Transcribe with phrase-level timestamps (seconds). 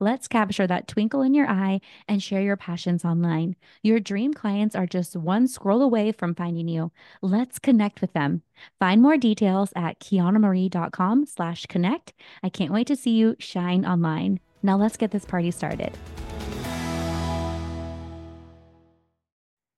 [0.00, 3.56] Let's capture that twinkle in your eye and share your passions online.
[3.82, 6.92] Your dream clients are just one scroll away from finding you.
[7.20, 8.42] Let's connect with them.
[8.78, 12.12] Find more details at quiannamarie.com slash connect.
[12.44, 14.38] I can't wait to see you shine online.
[14.62, 15.90] Now let's get this party started.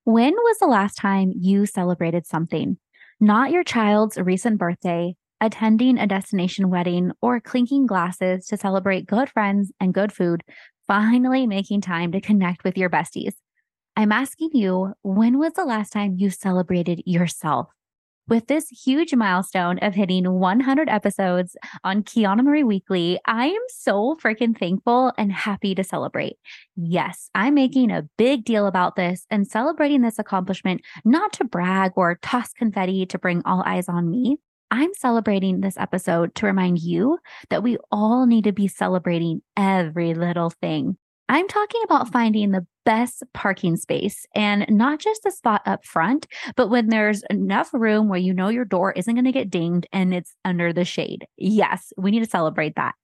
[0.05, 2.77] When was the last time you celebrated something?
[3.21, 9.29] Not your child's recent birthday, attending a destination wedding, or clinking glasses to celebrate good
[9.29, 10.43] friends and good food,
[10.87, 13.35] finally making time to connect with your besties.
[13.97, 17.69] I'm asking you, when was the last time you celebrated yourself?
[18.29, 24.17] With this huge milestone of hitting 100 episodes on Quianna Marie Weekly, I am so
[24.23, 26.37] freaking thankful and happy to celebrate.
[26.77, 31.93] Yes, I'm making a big deal about this and celebrating this accomplishment, not to brag
[31.97, 34.37] or toss confetti to bring all eyes on me,
[34.71, 37.19] I'm celebrating this episode to remind you
[37.51, 40.97] that we all need to be celebrating every little thing.
[41.29, 46.27] I'm talking about finding the best parking space and not just the spot up front,
[46.57, 49.87] but when there's enough room where you know your door isn't going to get dinged
[49.93, 51.27] and it's under the shade.
[51.37, 52.95] Yes, we need to celebrate that.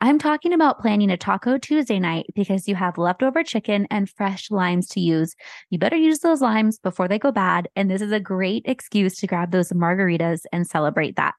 [0.00, 4.50] I'm talking about planning a Taco Tuesday night because you have leftover chicken and fresh
[4.50, 5.34] limes to use.
[5.70, 7.68] You better use those limes before they go bad.
[7.76, 11.34] And this is a great excuse to grab those margaritas and celebrate that.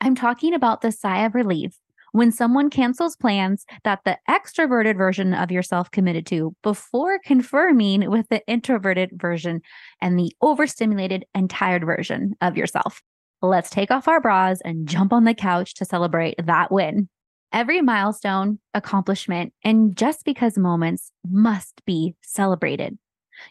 [0.00, 1.72] I'm talking about the sigh of relief
[2.12, 8.28] when someone cancels plans that the extroverted version of yourself committed to before confirming with
[8.30, 9.60] the introverted version
[10.00, 13.02] and the overstimulated and tired version of yourself.
[13.42, 17.08] Let's take off our bras and jump on the couch to celebrate that win.
[17.52, 22.96] Every milestone, accomplishment, and just because moments must be celebrated.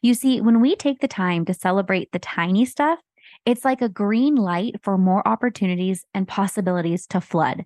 [0.01, 2.99] You see, when we take the time to celebrate the tiny stuff,
[3.45, 7.65] it's like a green light for more opportunities and possibilities to flood.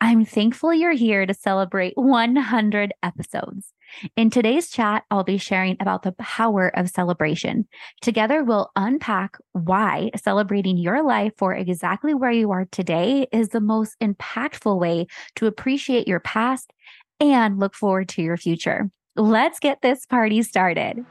[0.00, 3.72] I'm thankful you're here to celebrate 100 episodes.
[4.16, 7.68] In today's chat, I'll be sharing about the power of celebration.
[8.00, 13.60] Together, we'll unpack why celebrating your life for exactly where you are today is the
[13.60, 15.06] most impactful way
[15.36, 16.72] to appreciate your past
[17.20, 18.90] and look forward to your future.
[19.16, 21.04] Let's get this party started.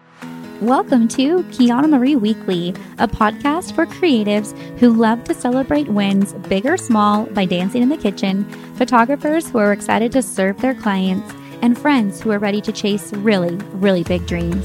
[0.61, 6.65] Welcome to Quianna Marie Weekly, a podcast for creatives who love to celebrate wins, big
[6.65, 8.45] or small, by dancing in the kitchen,
[8.75, 11.33] photographers who are excited to serve their clients,
[11.63, 14.63] and friends who are ready to chase really, really big dreams.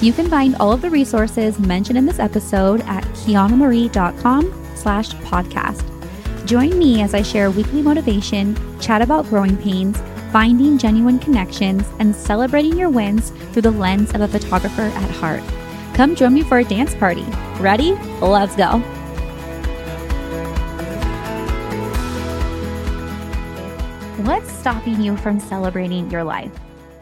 [0.00, 5.82] You can find all of the resources mentioned in this episode at quiannamarie.com slash podcast.
[6.46, 9.98] Join me as I share weekly motivation, chat about growing pains,
[10.30, 15.42] finding genuine connections, and celebrating your wins through the lens of a photographer at heart.
[15.94, 17.24] Come join me for a dance party.
[17.58, 17.92] Ready?
[18.20, 18.82] Let's go.
[24.24, 26.50] What's stopping you from celebrating your life?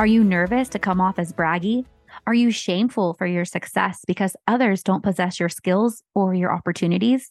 [0.00, 1.84] Are you nervous to come off as braggy?
[2.26, 7.30] Are you shameful for your success because others don't possess your skills or your opportunities?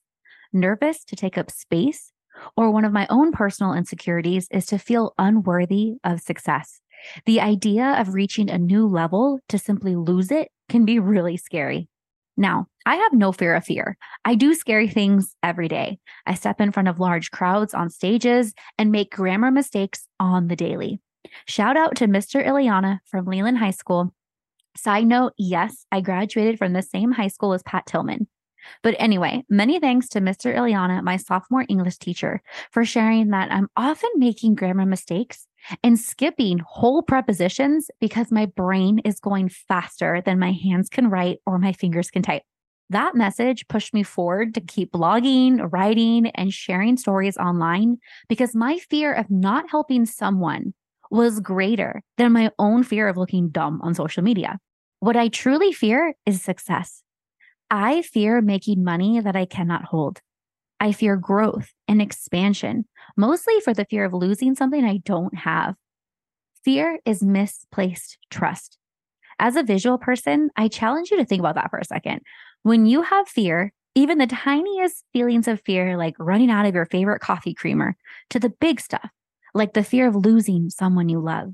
[0.54, 2.14] Nervous to take up space
[2.56, 6.80] or one of my own personal insecurities is to feel unworthy of success.
[7.26, 11.90] The idea of reaching a new level to simply lose it can be really scary.
[12.42, 13.96] Now, I have no fear of fear.
[14.26, 16.00] I do scary things every day.
[16.26, 20.56] I step in front of large crowds on stages and make grammar mistakes on the
[20.56, 21.00] daily.
[21.46, 22.44] Shout out to Mr.
[22.44, 24.12] Ileana from Leland High School.
[24.76, 28.28] Side note, yes, I graduated from the same high school as Pat Tillman.
[28.84, 30.56] But anyway, many thanks to Mr.
[30.56, 32.42] Ileana, my sophomore English teacher,
[32.72, 35.48] for sharing that I'm often making grammar mistakes
[35.84, 41.40] and skipping whole prepositions because my brain is going faster than my hands can write
[41.46, 42.44] or my fingers can type.
[42.90, 48.80] That message pushed me forward to keep blogging, writing, and sharing stories online because my
[48.90, 50.74] fear of not helping someone
[51.10, 54.60] was greater than my own fear of looking dumb on social media.
[55.00, 57.02] What I truly fear is success.
[57.72, 60.20] I fear making money that I cannot hold.
[60.82, 62.86] I fear growth and expansion,
[63.16, 65.76] mostly for the fear of losing something I don't have.
[66.66, 68.78] Fear is misplaced trust.
[69.40, 72.22] As a visual person, I challenge you to think about that for a second.
[72.64, 76.86] When you have fear, even the tiniest feelings of fear, like running out of your
[76.86, 77.96] favorite coffee creamer,
[78.32, 79.10] to the big stuff,
[79.54, 81.54] like the fear of losing someone you love.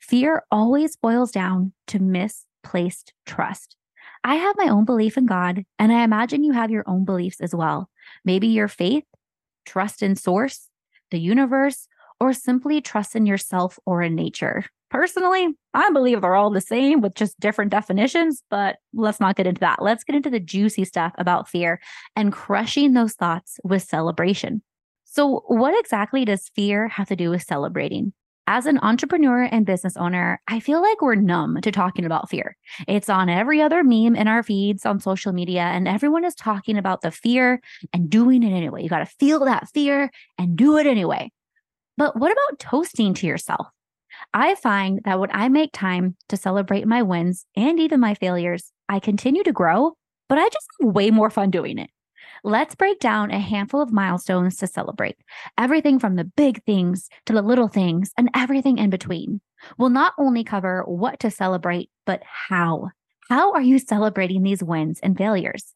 [0.00, 3.76] Fear always boils down to misplaced trust.
[4.22, 7.40] I have my own belief in God, and I imagine you have your own beliefs
[7.40, 7.88] as well.
[8.24, 9.04] Maybe your faith,
[9.64, 10.68] trust in source,
[11.10, 11.88] the universe,
[12.20, 14.64] or simply trust in yourself or in nature.
[14.90, 19.46] Personally, I believe they're all the same with just different definitions, but let's not get
[19.46, 19.80] into that.
[19.80, 21.80] Let's get into the juicy stuff about fear
[22.16, 24.62] and crushing those thoughts with celebration.
[25.04, 28.12] So, what exactly does fear have to do with celebrating?
[28.52, 32.56] As an entrepreneur and business owner, I feel like we're numb to talking about fear.
[32.88, 36.76] It's on every other meme in our feeds on social media, and everyone is talking
[36.76, 37.60] about the fear
[37.92, 38.82] and doing it anyway.
[38.82, 41.30] You got to feel that fear and do it anyway.
[41.96, 43.68] But what about toasting to yourself?
[44.34, 48.72] I find that when I make time to celebrate my wins and even my failures,
[48.88, 49.96] I continue to grow,
[50.28, 51.90] but I just have way more fun doing it.
[52.42, 55.18] Let's break down a handful of milestones to celebrate.
[55.58, 59.42] Everything from the big things to the little things and everything in between.
[59.76, 62.92] We'll not only cover what to celebrate, but how.
[63.28, 65.74] How are you celebrating these wins and failures?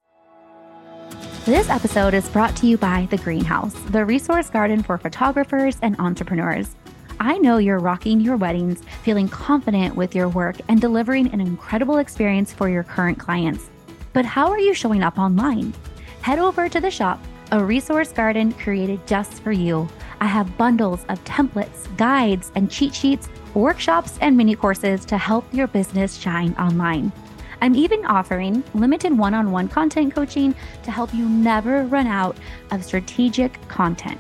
[1.45, 5.95] This episode is brought to you by The Greenhouse, the resource garden for photographers and
[5.99, 6.75] entrepreneurs.
[7.21, 11.99] I know you're rocking your weddings, feeling confident with your work, and delivering an incredible
[11.99, 13.69] experience for your current clients.
[14.15, 15.75] But how are you showing up online?
[16.25, 17.23] Head over to the shop,
[17.53, 19.87] a resource garden created just for you.
[20.23, 25.45] I have bundles of templates, guides, and cheat sheets, workshops, and mini courses to help
[25.53, 27.13] your business shine online.
[27.61, 30.55] I'm even offering limited one on one content coaching
[30.85, 32.39] to help you never run out
[32.71, 34.19] of strategic content.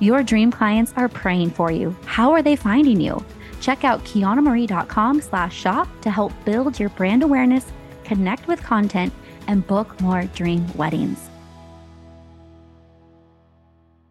[0.00, 1.96] Your dream clients are praying for you.
[2.06, 3.24] How are they finding you?
[3.60, 7.70] Check out quiannamarie.com slash shop to help build your brand awareness,
[8.02, 9.12] connect with content,
[9.50, 11.18] and book more dream weddings.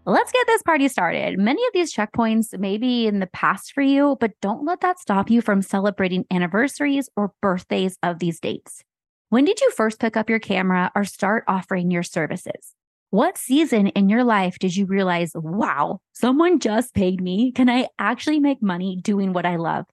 [0.06, 1.40] Let's get this party started.
[1.40, 5.00] Many of these checkpoints may be in the past for you, but don't let that
[5.00, 8.84] stop you from celebrating anniversaries or birthdays of these dates.
[9.30, 12.74] When did you first pick up your camera or start offering your services?
[13.12, 17.52] What season in your life did you realize, wow, someone just paid me?
[17.52, 19.86] Can I actually make money doing what I love?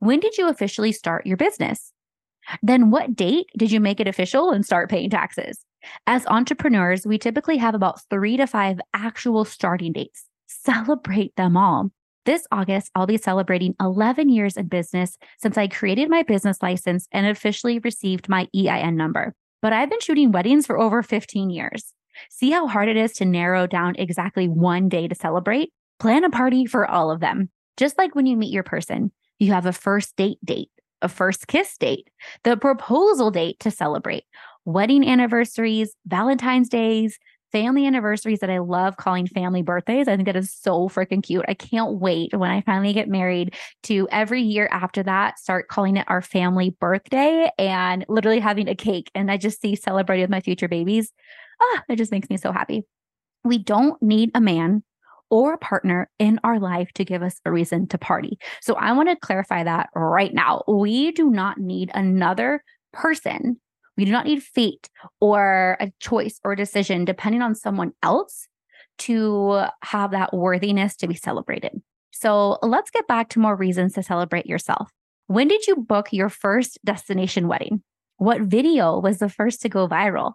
[0.00, 1.92] When did you officially start your business?
[2.62, 5.64] Then what date did you make it official and start paying taxes?
[6.06, 10.24] As entrepreneurs, we typically have about three to five actual starting dates.
[10.46, 11.90] Celebrate them all.
[12.24, 17.06] This August, I'll be celebrating 11 years in business since I created my business license
[17.12, 19.34] and officially received my EIN number.
[19.62, 21.94] But I've been shooting weddings for over 15 years.
[22.30, 25.72] See how hard it is to narrow down exactly one day to celebrate?
[25.98, 27.50] Plan a party for all of them.
[27.76, 30.70] Just like when you meet your person, you have a first date date,
[31.02, 32.08] a first kiss date,
[32.44, 34.24] the proposal date to celebrate,
[34.64, 37.18] wedding anniversaries, Valentine's days,
[37.50, 40.06] family anniversaries that I love calling family birthdays.
[40.06, 41.46] I think that is so freaking cute.
[41.48, 43.54] I can't wait when I finally get married
[43.84, 48.74] to every year after that start calling it our family birthday and literally having a
[48.74, 49.10] cake.
[49.14, 51.12] And I just see celebrating with my future babies
[51.60, 52.84] ah, it just makes me so happy.
[53.44, 54.82] We don't need a man
[55.30, 58.38] or a partner in our life to give us a reason to party.
[58.60, 60.62] So I want to clarify that right now.
[60.66, 63.60] We do not need another person.
[63.96, 64.88] We do not need fate
[65.20, 68.46] or a choice or decision depending on someone else
[68.98, 71.72] to have that worthiness to be celebrated.
[72.10, 74.90] So let's get back to more reasons to celebrate yourself.
[75.26, 77.82] When did you book your first destination wedding?
[78.16, 80.32] What video was the first to go viral?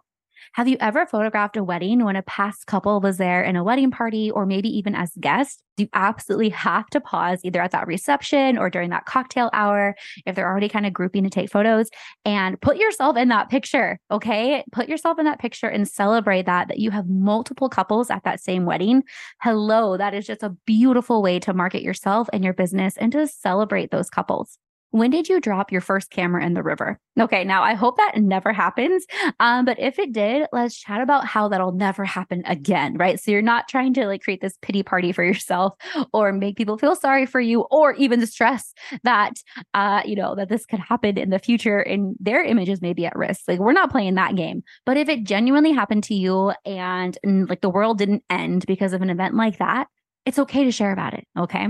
[0.52, 3.90] Have you ever photographed a wedding when a past couple was there in a wedding
[3.90, 5.62] party or maybe even as guests?
[5.76, 10.36] You absolutely have to pause either at that reception or during that cocktail hour if
[10.36, 11.90] they're already kind of grouping to take photos
[12.24, 13.98] and put yourself in that picture.
[14.10, 14.62] Okay.
[14.70, 18.40] Put yourself in that picture and celebrate that, that you have multiple couples at that
[18.40, 19.02] same wedding.
[19.42, 19.96] Hello.
[19.96, 23.90] That is just a beautiful way to market yourself and your business and to celebrate
[23.90, 24.58] those couples.
[24.94, 27.00] When did you drop your first camera in the river?
[27.18, 29.04] Okay, now I hope that never happens.
[29.40, 33.18] Um, but if it did, let's chat about how that'll never happen again, right?
[33.18, 35.74] So you're not trying to like create this pity party for yourself
[36.12, 38.72] or make people feel sorry for you or even stress
[39.02, 39.32] that
[39.74, 43.04] uh, you know, that this could happen in the future and their images may be
[43.04, 43.40] at risk.
[43.48, 44.62] Like we're not playing that game.
[44.86, 48.92] But if it genuinely happened to you and, and like the world didn't end because
[48.92, 49.88] of an event like that,
[50.24, 51.26] it's okay to share about it.
[51.36, 51.66] Okay.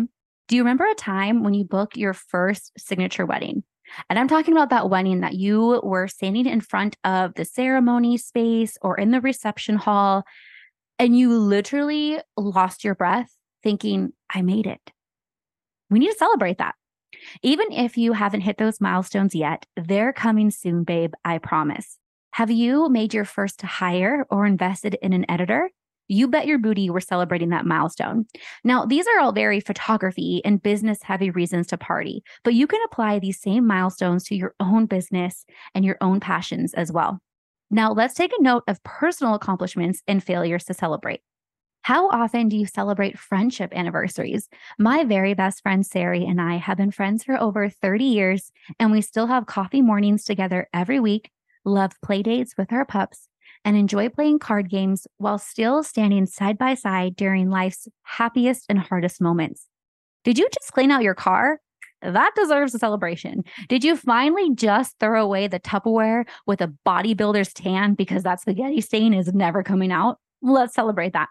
[0.49, 3.65] Do you remember a time when you booked your first signature wedding?
[4.09, 8.17] And I'm talking about that wedding that you were standing in front of the ceremony
[8.17, 10.25] space or in the reception hall,
[10.99, 13.31] and you literally lost your breath
[13.63, 14.81] thinking, I made it.
[15.91, 16.75] We need to celebrate that.
[17.43, 21.15] Even if you haven't hit those milestones yet, they're coming soon, babe.
[21.25, 21.99] I promise.
[22.33, 25.71] Have you made your first hire or invested in an editor?
[26.09, 28.27] You bet your booty we're celebrating that milestone.
[28.63, 32.81] Now, these are all very photography and business heavy reasons to party, but you can
[32.85, 37.21] apply these same milestones to your own business and your own passions as well.
[37.71, 41.21] Now, let's take a note of personal accomplishments and failures to celebrate.
[41.83, 44.49] How often do you celebrate friendship anniversaries?
[44.79, 48.91] My very best friend, Sari, and I have been friends for over 30 years, and
[48.91, 51.31] we still have coffee mornings together every week,
[51.65, 53.29] love play dates with our pups,
[53.65, 58.79] and enjoy playing card games while still standing side by side during life's happiest and
[58.79, 59.67] hardest moments.
[60.25, 61.61] Did you just clean out your car?
[62.03, 63.45] That deserves a celebration.
[63.69, 68.83] Did you finally just throw away the Tupperware with a bodybuilder's tan because that spaghetti
[68.83, 70.19] stain is never coming out?
[70.43, 71.31] Let's celebrate that.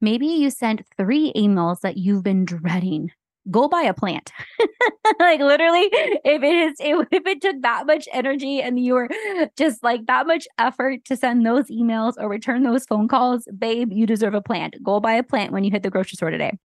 [0.00, 3.10] Maybe you sent three emails that you've been dreading.
[3.50, 4.32] Go buy a plant.
[5.20, 9.08] like literally, if it is if it took that much energy and you were
[9.56, 13.92] just like that much effort to send those emails or return those phone calls, babe,
[13.92, 14.76] you deserve a plant.
[14.82, 16.58] Go buy a plant when you hit the grocery store today.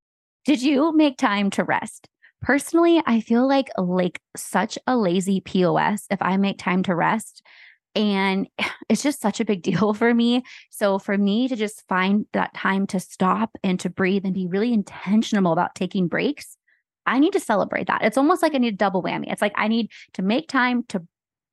[0.46, 2.08] Did you make time to rest?
[2.42, 7.44] Personally, I feel like like such a lazy POS if I make time to rest
[7.96, 8.48] and
[8.90, 10.44] it's just such a big deal for me.
[10.70, 14.48] So, for me to just find that time to stop and to breathe and be
[14.48, 16.58] really intentional about taking breaks,
[17.05, 18.03] I need to celebrate that.
[18.03, 19.31] It's almost like I need a double whammy.
[19.31, 21.05] It's like I need to make time to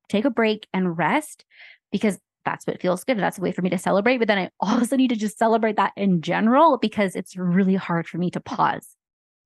[0.07, 1.45] take a break and rest
[1.91, 3.17] because that's what feels good.
[3.17, 4.17] That's a way for me to celebrate.
[4.17, 8.07] But then I also need to just celebrate that in general because it's really hard
[8.07, 8.95] for me to pause.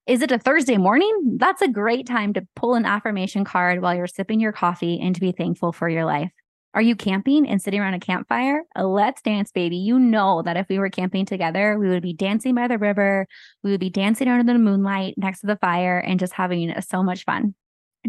[0.06, 1.38] Is it a Thursday morning?
[1.38, 5.16] That's a great time to pull an affirmation card while you're sipping your coffee and
[5.16, 6.32] to be thankful for your life.
[6.76, 8.64] Are you camping and sitting around a campfire?
[8.76, 9.78] Let's dance, baby.
[9.78, 13.28] You know that if we were camping together, we would be dancing by the river.
[13.64, 17.04] We would be dancing under the moonlight next to the fire and just having so
[17.04, 17.54] much fun.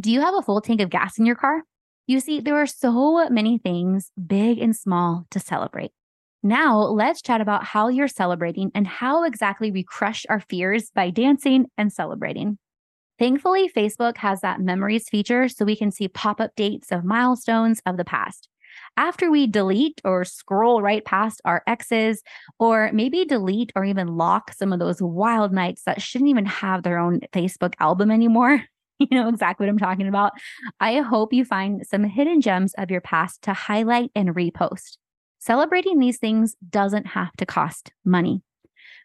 [0.01, 1.63] Do you have a full tank of gas in your car?
[2.07, 5.91] You see, there are so many things, big and small, to celebrate.
[6.43, 11.11] Now, let's chat about how you're celebrating and how exactly we crush our fears by
[11.11, 12.59] dancing and celebrating.
[13.19, 17.81] Thankfully, Facebook has that memories feature so we can see pop up dates of milestones
[17.87, 18.49] of the past
[18.97, 22.23] after we delete or scroll right past our exes,
[22.59, 26.83] or maybe delete or even lock some of those wild nights that shouldn't even have
[26.83, 28.63] their own Facebook album anymore.
[29.01, 30.35] You know exactly what I'm talking about.
[30.79, 34.99] I hope you find some hidden gems of your past to highlight and repost.
[35.41, 38.41] Celebrating these things doesn't have to cost money.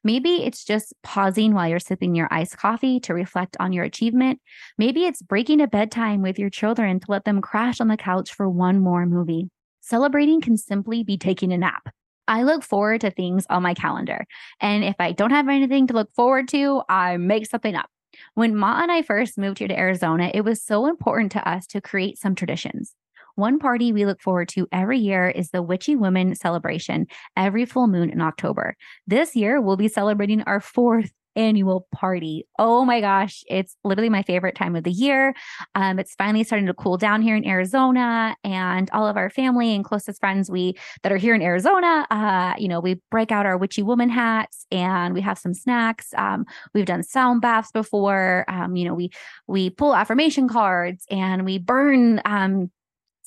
[0.03, 4.39] Maybe it's just pausing while you're sipping your iced coffee to reflect on your achievement.
[4.77, 8.34] Maybe it's breaking a bedtime with your children to let them crash on the couch
[8.34, 9.50] for one more movie.
[9.89, 11.89] Celebrating can simply be taking a nap.
[12.27, 14.27] I look forward to things on my calendar.
[14.62, 17.89] And if I don't have anything to look forward to, I make something up.
[18.36, 21.65] When Ma and I first moved here to Arizona, it was so important to us
[21.67, 22.93] to create some traditions.
[23.34, 27.88] One party we look forward to every year is the Witchy Women celebration every full
[27.88, 28.75] moon in October.
[29.08, 32.46] This year, we'll be celebrating our fourth annual party.
[32.60, 35.34] Oh my gosh, it's literally my favorite time of the year.
[35.74, 39.74] Um, it's finally starting to cool down here in Arizona, and all of our family
[39.74, 43.46] and closest friends we that are here in Arizona, uh, you know, we break out
[43.46, 46.08] our witchy woman hats and we have some snacks.
[46.17, 48.46] Um, we've done sound baths before.
[48.48, 49.12] Um, you know, we
[49.48, 52.69] we pull affirmation cards and we burn um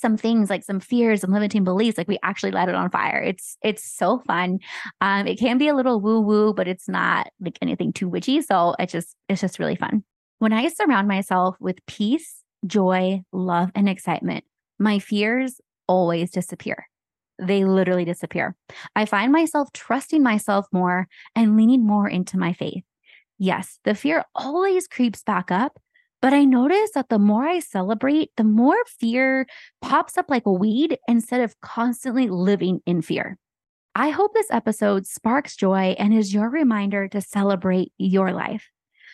[0.03, 3.23] some things like some fears and limiting beliefs like we actually light it on fire.
[3.23, 4.59] It's it's so fun.
[5.01, 8.43] Um it can be a little woo woo but it's not like anything too witchy.
[8.43, 10.05] So it's just it's just really fun.
[10.41, 14.45] When i surround myself with peace joy love and excitement
[14.79, 16.87] my fears always disappear.
[17.39, 18.55] They literally disappear.
[18.95, 22.85] I find myself trusting myself more and leaning more into my faith.
[23.39, 25.79] Yes the fear always creeps back up
[26.23, 29.47] but I notice that the more I celebrate, the more fear
[29.83, 33.37] pops up like a weed instead of constantly living in fear.
[33.97, 38.71] I hope this episode sparks joy and is your reminder to celebrate your life.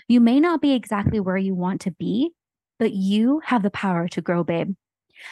[0.07, 2.31] You may not be exactly where you want to be,
[2.79, 4.75] but you have the power to grow, babe.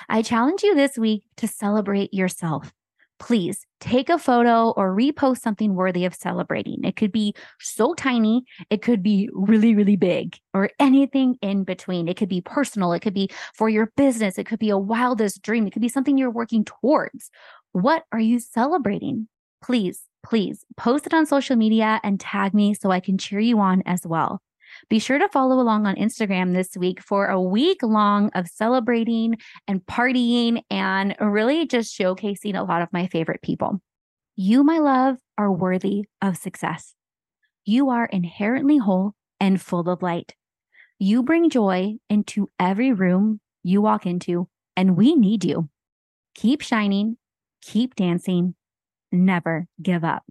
[0.08, 2.72] I challenge you this week to celebrate yourself
[3.18, 6.84] please take a photo or repost something worthy of celebrating.
[6.84, 12.08] It could be so tiny, it could be really, really big, or anything in between.
[12.08, 15.42] It could be personal, it could be for your business, it could be a wildest
[15.42, 17.30] dream, it could be something you're working towards.
[17.72, 19.28] What are you celebrating?
[19.62, 23.58] Please, please post it on social media and tag me so I can cheer you
[23.60, 24.40] on as well.
[24.88, 29.36] Be sure to follow along on Instagram this week for a week long of celebrating
[29.66, 33.80] and partying and really just showcasing a lot of my favorite people.
[34.36, 36.94] You, my love, are worthy of success.
[37.64, 40.34] You are inherently whole and full of light.
[40.98, 45.68] You bring joy into every room you walk into, and we need you.
[46.34, 47.16] Keep shining,
[47.60, 48.54] keep dancing,
[49.10, 50.24] never give up.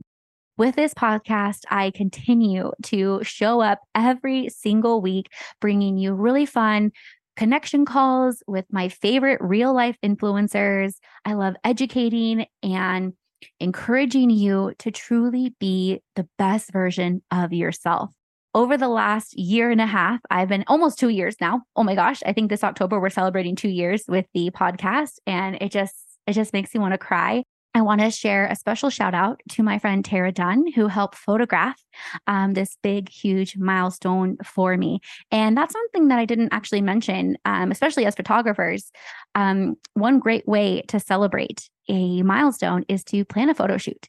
[0.58, 5.28] With this podcast, I continue to show up every single week,
[5.60, 6.92] bringing you really fun
[7.36, 10.94] connection calls with my favorite real life influencers.
[11.26, 13.12] I love educating and
[13.60, 18.12] encouraging you to truly be the best version of yourself.
[18.54, 21.64] Over the last year and a half, I've been almost two years now.
[21.76, 25.58] Oh my gosh, I think this October we're celebrating two years with the podcast, and
[25.60, 25.94] it just
[26.26, 27.44] it just makes me want to cry.
[27.76, 31.16] I want to share a special shout out to my friend Tara Dunn, who helped
[31.16, 31.78] photograph
[32.26, 35.02] um, this big, huge milestone for me.
[35.30, 38.94] And that's something that I didn't actually mention, um, especially as photographers.
[39.36, 44.08] Um, one great way to celebrate a milestone is to plan a photo shoot.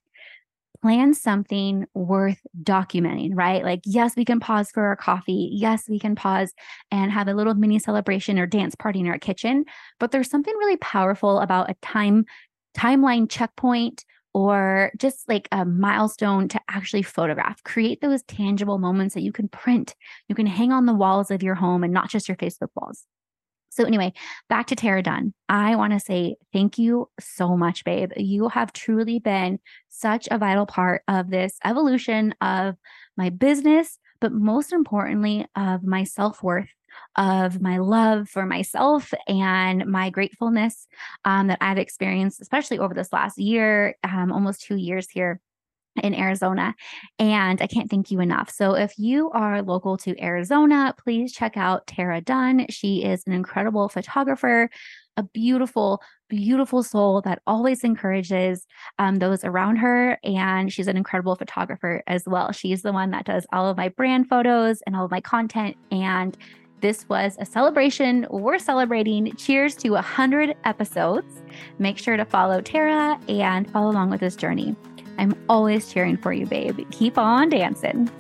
[0.83, 3.65] Plan something worth documenting, right?
[3.65, 5.51] Like, yes, we can pause for our coffee.
[5.53, 6.53] Yes, we can pause
[6.93, 9.65] and have a little mini celebration or dance party in our kitchen.
[9.99, 12.27] But there's something really powerful about a time
[12.76, 14.04] timeline checkpoint
[14.35, 17.62] or just like a milestone to actually photograph.
[17.64, 19.95] Create those tangible moments that you can print,
[20.28, 23.06] you can hang on the walls of your home and not just your Facebook walls.
[23.71, 24.12] So, anyway,
[24.49, 25.35] back to Tara Dunn.
[25.49, 28.11] I want to say thank you so much, babe.
[28.16, 32.76] You have truly been such a vital part of this evolution of
[33.16, 36.68] my business, but most importantly, of my self worth
[37.17, 40.87] of my love for myself and my gratefulness
[41.25, 45.41] um, that I've experienced, especially over this last year, um, almost two years here
[46.03, 46.75] in Arizona.
[47.19, 48.50] And I can't thank you enough.
[48.50, 52.67] So if you are local to Arizona, please check out Tara Dunn.
[52.71, 54.69] She is an incredible photographer,
[55.17, 58.67] a beautiful, beautiful soul that always encourages
[58.99, 60.19] um, those around her.
[60.23, 62.52] And she's an incredible photographer as well.
[62.52, 65.76] She's the one that does all of my brand photos and all of my content.
[65.91, 66.37] And
[66.80, 68.26] this was a celebration.
[68.30, 69.34] We're celebrating.
[69.36, 71.43] Cheers to 100 episodes.
[71.78, 74.76] Make sure to follow Tara and follow along with this journey.
[75.19, 76.78] I'm always cheering for you, babe.
[76.91, 78.10] Keep on dancing.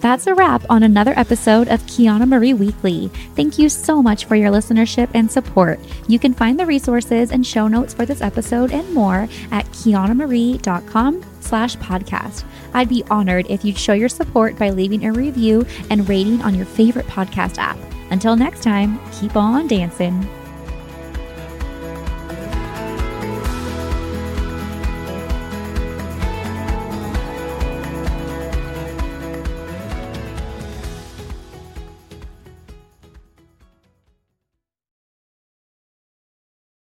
[0.00, 3.08] That's a wrap on another episode of Quianna Marie Weekly.
[3.34, 5.80] Thank you so much for your listenership and support.
[6.06, 11.24] You can find the resources and show notes for this episode and more at quiannamarie.com
[11.40, 12.44] slash podcast.
[12.74, 16.54] I'd be honored if you'd show your support by leaving a review and rating on
[16.54, 17.78] your favorite podcast app.
[18.10, 20.28] Until next time, keep on dancing.